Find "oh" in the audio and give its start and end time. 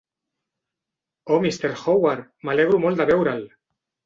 1.35-1.37